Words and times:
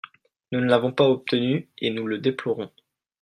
Nous 0.51 0.59
ne 0.61 0.65
l’avons 0.65 0.91
pas 0.91 1.07
obtenu 1.07 1.69
et 1.77 1.91
nous 1.91 2.07
le 2.07 2.17
déplorons. 2.17 2.71